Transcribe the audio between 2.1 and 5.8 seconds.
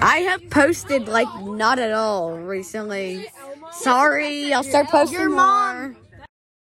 recently. Sorry, I'll start posting Your more. mom